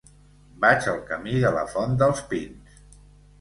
[0.63, 2.81] Vaig al camí de la Font dels Pins.